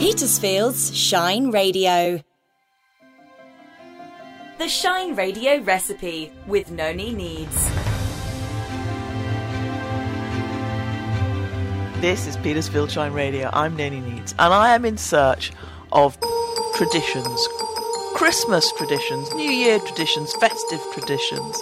[0.00, 2.22] Petersfield's Shine Radio.
[4.56, 7.70] The Shine Radio recipe with Noni Needs.
[12.00, 13.50] This is Petersfield Shine Radio.
[13.52, 15.52] I'm Noni Needs, and I am in search
[15.92, 16.18] of
[16.76, 17.46] traditions,
[18.14, 21.60] Christmas traditions, New Year traditions, festive traditions,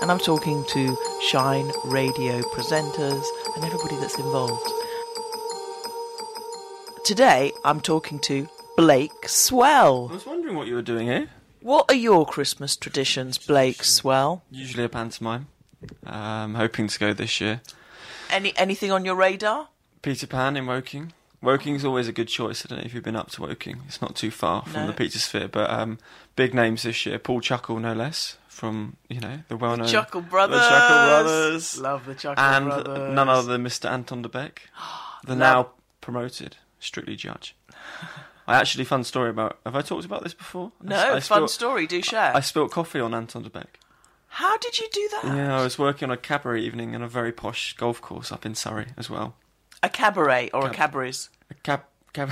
[0.00, 3.26] and I'm talking to Shine Radio presenters
[3.56, 4.79] and everybody that's involved.
[7.14, 10.06] Today, I'm talking to Blake Swell.
[10.10, 11.28] I was wondering what you were doing here.
[11.60, 14.44] What are your Christmas traditions, Blake Swell?
[14.48, 15.48] Usually a pantomime.
[16.06, 17.62] Um, hoping to go this year.
[18.30, 19.70] Any anything on your radar?
[20.02, 21.12] Peter Pan in Woking.
[21.42, 22.64] Woking's always a good choice.
[22.64, 23.80] I don't know if you've been up to Woking.
[23.88, 24.86] It's not too far from No.
[24.86, 25.98] the Peter Sphere, but um,
[26.36, 27.18] big names this year.
[27.18, 30.60] Paul Chuckle, no less, from you know the well-known Chuckle Brothers.
[30.60, 31.80] The Chuckle Brothers.
[31.80, 32.98] Love the Chuckle and Brothers.
[32.98, 33.90] And none other than Mr.
[33.90, 34.68] Anton Du Beke,
[35.24, 35.70] the Love- now
[36.00, 37.54] promoted Strictly Judge.
[38.48, 39.58] I actually fun story about.
[39.64, 40.72] Have I talked about this before?
[40.82, 41.86] I No, fun spilt- story.
[41.86, 42.34] Do share.
[42.36, 43.78] I spilt coffee on Anton Du Beke.
[44.34, 45.36] How did you do that?
[45.36, 48.44] Yeah, I was working on a cabaret evening in a very posh golf course up
[48.46, 49.34] in Surrey as well.
[49.82, 51.12] A cabaret or a Cab- cabaret?
[51.50, 52.30] A cab, cab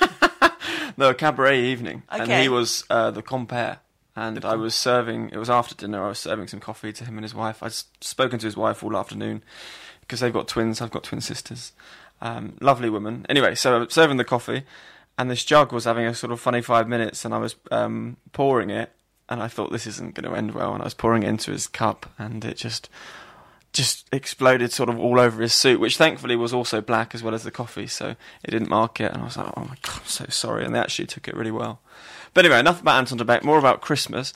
[0.96, 3.78] no, a cabaret evening, and he was uh, the compere.
[4.16, 5.30] And I was serving.
[5.30, 6.04] It was after dinner.
[6.04, 7.62] I was serving some coffee to him and his wife.
[7.62, 9.42] I'd spoken to his wife all afternoon
[10.00, 10.80] because they've got twins.
[10.80, 11.72] I've got twin sisters.
[12.22, 13.24] Um, lovely woman.
[13.28, 14.64] Anyway, so serving the coffee,
[15.18, 18.16] and this jug was having a sort of funny five minutes, and I was um,
[18.32, 18.92] pouring it,
[19.28, 21.50] and I thought this isn't going to end well, and I was pouring it into
[21.50, 22.88] his cup, and it just
[23.72, 27.34] just exploded sort of all over his suit, which thankfully was also black as well
[27.34, 29.12] as the coffee, so it didn't mark it.
[29.12, 30.64] And I was like, oh my god, I'm so sorry.
[30.64, 31.80] And they actually took it really well.
[32.34, 34.32] But anyway, enough about Anton Du Beke, more about Christmas.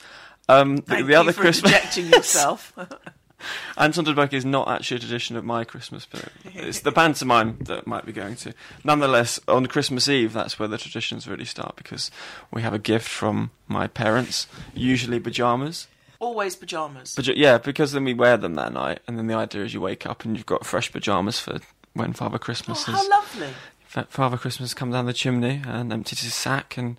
[0.47, 1.97] Um, the, the you other for Christmas.
[1.97, 2.73] yourself.
[3.77, 7.57] Anton Du Beke is not actually a tradition of my Christmas, but it's the pantomime
[7.61, 8.53] that might be going to.
[8.83, 12.11] Nonetheless, on Christmas Eve, that's where the traditions really start because
[12.51, 15.87] we have a gift from my parents, usually pajamas.
[16.19, 17.15] Always pajamas.
[17.15, 19.81] Paj- yeah, because then we wear them that night, and then the idea is you
[19.81, 21.59] wake up and you've got fresh pajamas for
[21.93, 22.83] when Father oh, is.
[22.85, 23.49] how lovely.
[23.85, 26.97] Fa- Father Christmas comes down the chimney and empties his sack, and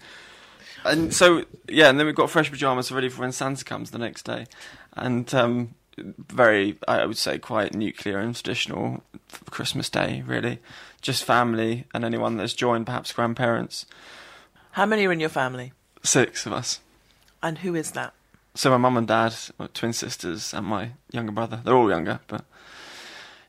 [0.85, 3.99] and so yeah, and then we've got fresh pajamas ready for when Santa comes the
[3.99, 4.47] next day,
[4.95, 10.59] and um, very I would say quite nuclear and traditional for Christmas Day, really,
[11.01, 13.87] just family and anyone that's joined, perhaps grandparents,
[14.73, 15.73] How many are in your family?
[16.03, 16.81] six of us.
[17.43, 18.13] And who is that?
[18.55, 21.61] So my mum and dad, my twin sisters, and my younger brother.
[21.65, 22.45] They're all younger, but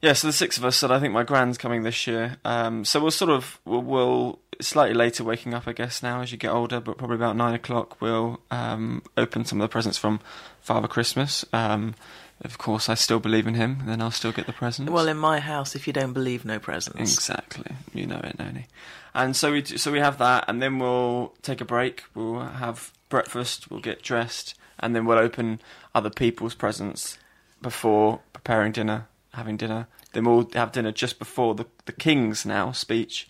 [0.02, 0.14] yeah.
[0.14, 0.78] So the six of us.
[0.78, 2.38] So I think my grand's coming this year.
[2.44, 6.32] Um, so we'll sort of we'll, we'll slightly later waking up, I guess, now as
[6.32, 9.98] you get older, but probably about nine o'clock we'll um, open some of the presents
[9.98, 10.20] from
[10.62, 11.46] Father Christmas.
[11.54, 11.96] Um,
[12.42, 13.84] of course, I still believe in him.
[13.86, 14.92] Then I'll still get the presents.
[14.92, 17.14] Well, in my house, if you don't believe, no presents.
[17.14, 18.68] Exactly, you know it, Noni.
[19.14, 22.04] And so we do, so we have that, and then we'll take a break.
[22.14, 23.72] We'll have breakfast.
[23.72, 25.60] We'll get dressed, and then we'll open
[25.96, 27.18] other people's presents
[27.62, 29.88] before preparing dinner, having dinner.
[30.14, 33.28] Then we'll have dinner just before the the King's now speech.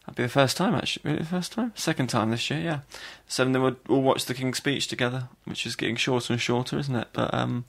[0.00, 1.02] That'll be the first time, actually.
[1.10, 2.80] Really, the first time, second time this year, yeah.
[3.28, 6.76] So then we'll, we'll watch the King's speech together, which is getting shorter and shorter,
[6.78, 7.08] isn't it?
[7.12, 7.66] But um,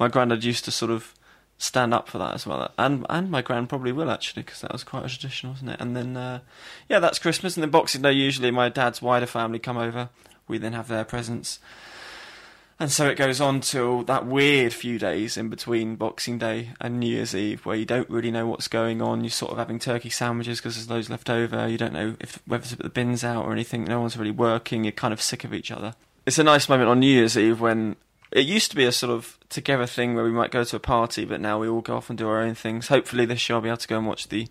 [0.00, 1.14] my granddad used to sort of
[1.58, 4.72] stand up for that as well, and and my grand probably will actually, because that
[4.72, 5.76] was quite a tradition, wasn't it?
[5.78, 6.40] And then uh,
[6.88, 8.12] yeah, that's Christmas, and then Boxing Day.
[8.12, 10.08] Usually, my dad's wider family come over.
[10.48, 11.60] We then have their presents,
[12.80, 16.98] and so it goes on till that weird few days in between Boxing Day and
[16.98, 19.22] New Year's Eve, where you don't really know what's going on.
[19.22, 21.68] You're sort of having turkey sandwiches because there's loads left over.
[21.68, 23.84] You don't know if whether to put the bins out or anything.
[23.84, 24.84] No one's really working.
[24.84, 25.94] You're kind of sick of each other.
[26.24, 27.96] It's a nice moment on New Year's Eve when
[28.32, 30.80] it used to be a sort of together thing where we might go to a
[30.80, 32.88] party, but now we all go off and do our own things.
[32.88, 34.46] Hopefully, this year I'll be able to go and watch the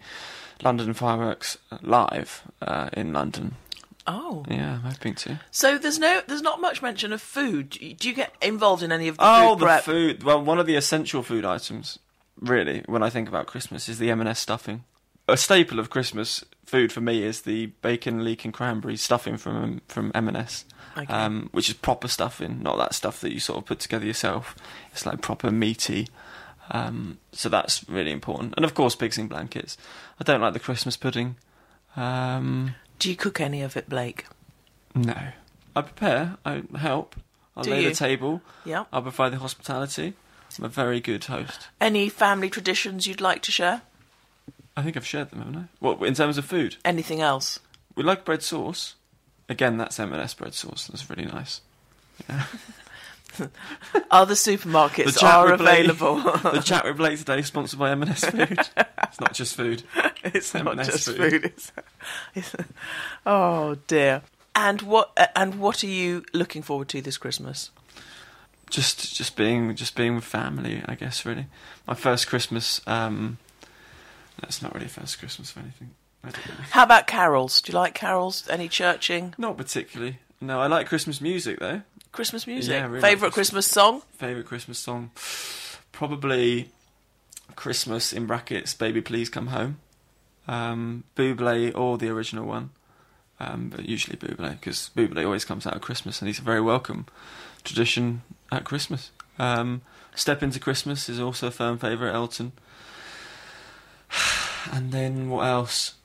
[0.61, 3.55] London fireworks live uh, in London.
[4.07, 5.39] Oh, Yeah, I'm hoping to.
[5.51, 7.69] so there's no, there's not much mention of food.
[7.69, 9.83] Do you- get involved in any of the Oh, food the prep?
[9.83, 10.23] food.
[10.23, 11.99] Well, one of the essential food items,
[12.39, 14.83] really, when I think about Christmas, is the M&S stuffing.
[15.27, 19.81] A staple of Christmas food for me is the bacon, leek, and cranberry stuffing from
[19.87, 20.65] from M&S,
[20.97, 21.11] Okay.
[21.13, 24.55] um, which is proper stuffing, not that stuff that you sort of put together yourself.
[24.91, 26.07] It's like proper meaty.
[26.71, 29.75] Um, so that's really important, and of course, pigs in blankets.
[30.19, 31.35] I don't like the Christmas pudding.
[31.95, 34.25] Um, Do you cook any of it, Blake?
[34.95, 35.15] no,
[35.75, 36.37] I prepare.
[36.45, 37.15] I help.
[37.57, 37.89] I'll Do lay you?
[37.89, 38.41] the table.
[38.65, 38.85] Yeah.
[38.93, 40.13] I'll provide the hospitality.
[40.57, 41.67] I'm a very good host.
[41.81, 43.81] Any family traditions you'd like to share?
[44.77, 45.63] I think I've shared them, haven't I?
[45.79, 46.77] What in terms of food?
[46.85, 47.59] Anything else?
[47.95, 48.95] We like bread sauce.
[49.49, 50.87] Again, that's M&S bread sauce.
[50.87, 51.61] That's really nice.
[54.11, 56.15] Other supermarkets The chat are Blake- available.
[56.51, 58.59] the chat with Blake today is sponsored by M&S Food.
[59.03, 59.83] it's not just food.
[60.21, 61.31] It's not M&S just food.
[61.31, 61.45] food.
[61.45, 61.71] It's,
[62.35, 62.55] it's,
[63.25, 64.21] oh dear.
[64.53, 67.71] And what uh, and what are you looking forward to this Christmas?
[68.69, 71.25] just just being just being with family, I guess.
[71.25, 71.45] Really,
[71.87, 72.81] my first Christmas.
[72.85, 73.37] Um,
[74.41, 75.91] that's not really a first Christmas for anything.
[76.23, 76.53] I don't know.
[76.71, 77.61] How about carols?
[77.61, 78.47] Do you like carols?
[78.49, 79.33] Any churching?
[79.37, 80.19] Not particularly.
[80.41, 81.81] No, I like Christmas music though.
[82.11, 82.73] Christmas music?
[82.73, 84.01] Yeah, really Favorite like Christmas song?
[84.17, 85.11] Favorite Christmas song,
[85.91, 86.69] probably
[87.55, 88.73] Christmas in brackets.
[88.73, 89.77] Baby, please come home.
[90.47, 92.71] Um, Buble or the original one,
[93.39, 96.61] um, but usually Buble because Buble always comes out at Christmas and he's a very
[96.61, 97.05] welcome
[97.63, 99.11] tradition at Christmas.
[99.37, 99.81] Um,
[100.15, 102.13] Step into Christmas is also a firm favourite.
[102.13, 102.51] Elton.
[104.71, 105.95] And then what else?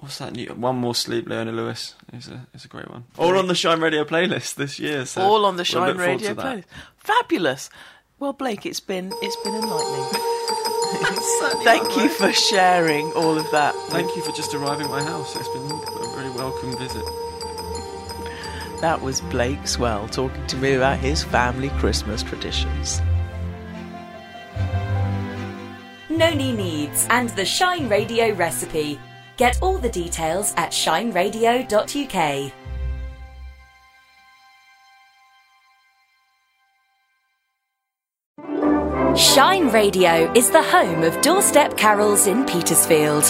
[0.00, 0.48] What's that new?
[0.48, 3.04] One more sleep, Leona Lewis is a is a great one.
[3.18, 5.06] All on the Shine Radio playlist this year.
[5.06, 6.64] So All on the we'll Shine Radio playlist.
[6.98, 7.70] Fabulous.
[8.18, 10.22] Well, Blake, it's been it's been enlightening.
[11.64, 13.74] Thank you for sharing all of that.
[13.88, 15.34] Thank you for just arriving at my house.
[15.34, 17.04] It's been a very welcome visit.
[18.80, 23.00] That was Blake Swell talking to me about his family Christmas traditions.
[26.08, 28.98] Noni Needs and the Shine Radio recipe.
[29.36, 32.52] Get all the details at shineradio.uk.
[39.16, 43.24] Shine Radio is the home of doorstep carols in Petersfield.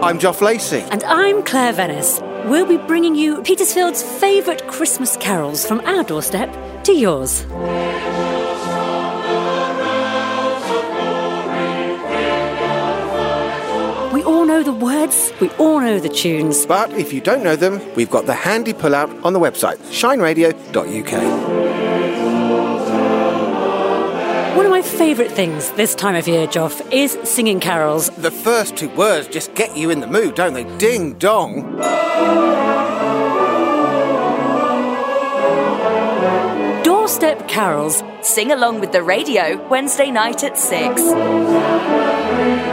[0.00, 0.84] I'm Joff Lacey.
[0.92, 2.20] And I'm Claire Venice.
[2.46, 7.44] We'll be bringing you Petersfield's favourite Christmas carols from our doorstep to yours.
[14.58, 16.66] Know the words, we all know the tunes.
[16.66, 21.12] But if you don't know them, we've got the handy pullout on the website, shineradio.uk.
[24.56, 28.10] One of my favourite things this time of year, Joff, is singing carols.
[28.10, 30.64] The first two words just get you in the mood, don't they?
[30.78, 31.76] Ding dong.
[36.82, 42.67] Doorstep carols Sing along with the radio Wednesday night at 6.